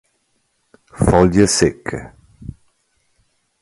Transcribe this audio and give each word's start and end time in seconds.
Foglie 1.05 1.45
secche. 1.47 1.99